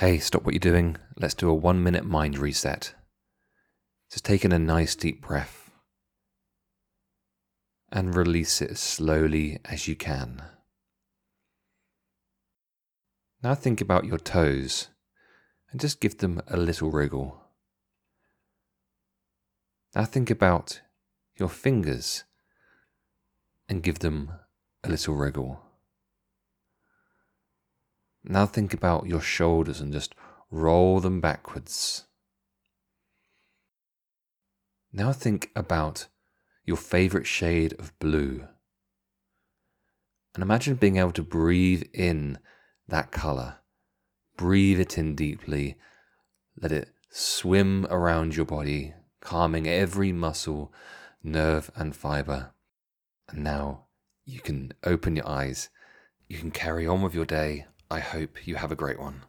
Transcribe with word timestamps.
Hey, 0.00 0.18
stop 0.18 0.44
what 0.44 0.54
you're 0.54 0.60
doing. 0.60 0.96
Let's 1.18 1.34
do 1.34 1.50
a 1.50 1.54
one 1.54 1.82
minute 1.82 2.06
mind 2.06 2.38
reset. 2.38 2.94
Just 4.10 4.24
take 4.24 4.46
in 4.46 4.50
a 4.50 4.58
nice 4.58 4.96
deep 4.96 5.20
breath 5.20 5.70
and 7.92 8.16
release 8.16 8.62
it 8.62 8.70
as 8.70 8.80
slowly 8.80 9.58
as 9.66 9.88
you 9.88 9.94
can. 9.94 10.40
Now 13.42 13.54
think 13.54 13.82
about 13.82 14.06
your 14.06 14.16
toes 14.16 14.88
and 15.70 15.78
just 15.78 16.00
give 16.00 16.16
them 16.16 16.40
a 16.48 16.56
little 16.56 16.90
wriggle. 16.90 17.38
Now 19.94 20.06
think 20.06 20.30
about 20.30 20.80
your 21.36 21.50
fingers 21.50 22.24
and 23.68 23.82
give 23.82 23.98
them 23.98 24.32
a 24.82 24.88
little 24.88 25.14
wriggle. 25.14 25.60
Now 28.30 28.46
think 28.46 28.72
about 28.72 29.08
your 29.08 29.20
shoulders 29.20 29.80
and 29.80 29.92
just 29.92 30.14
roll 30.52 31.00
them 31.00 31.20
backwards. 31.20 32.04
Now 34.92 35.12
think 35.12 35.50
about 35.56 36.06
your 36.64 36.76
favorite 36.76 37.26
shade 37.26 37.74
of 37.80 37.98
blue. 37.98 38.46
And 40.34 40.44
imagine 40.44 40.76
being 40.76 40.96
able 40.96 41.10
to 41.10 41.24
breathe 41.24 41.82
in 41.92 42.38
that 42.86 43.10
color. 43.10 43.56
Breathe 44.36 44.78
it 44.78 44.96
in 44.96 45.16
deeply. 45.16 45.76
Let 46.56 46.70
it 46.70 46.90
swim 47.10 47.84
around 47.90 48.36
your 48.36 48.46
body, 48.46 48.94
calming 49.20 49.66
every 49.66 50.12
muscle, 50.12 50.72
nerve, 51.20 51.68
and 51.74 51.96
fiber. 51.96 52.52
And 53.28 53.42
now 53.42 53.86
you 54.24 54.38
can 54.38 54.72
open 54.84 55.16
your 55.16 55.26
eyes. 55.28 55.68
You 56.28 56.38
can 56.38 56.52
carry 56.52 56.86
on 56.86 57.02
with 57.02 57.12
your 57.12 57.26
day. 57.26 57.66
I 57.90 57.98
hope 57.98 58.46
you 58.46 58.54
have 58.54 58.70
a 58.70 58.76
great 58.76 59.00
one. 59.00 59.22